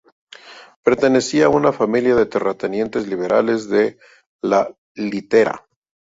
Pertenecía 0.83 1.45
a 1.45 1.49
una 1.49 1.71
familia 1.71 2.15
de 2.15 2.25
terratenientes 2.25 3.07
liberales 3.07 3.69
de 3.69 3.99
La 4.41 4.67
Litera. 4.95 5.67